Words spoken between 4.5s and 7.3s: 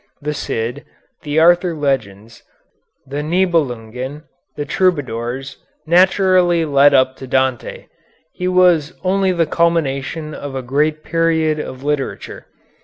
the Troubadours, naturally led up to